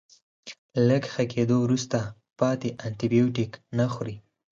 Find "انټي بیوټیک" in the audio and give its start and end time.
2.85-3.51